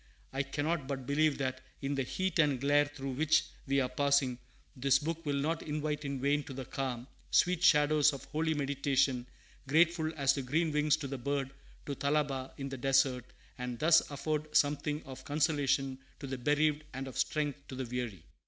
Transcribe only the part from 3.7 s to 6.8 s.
are passing, this book will not invite in vain to the